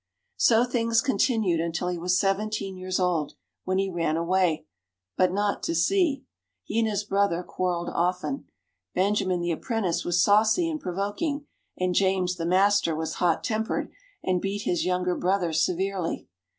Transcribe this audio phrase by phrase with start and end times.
[0.37, 3.33] So things continued until he was seventeen years old,
[3.65, 4.65] when he ran away
[5.15, 6.23] but not to sea.
[6.63, 8.45] He and his brother quarrelled often.
[8.95, 11.45] Benjamin the apprentice was saucy and provoking,
[11.77, 13.91] and James the master was hot tempered
[14.23, 16.27] and beat his younger brother severely.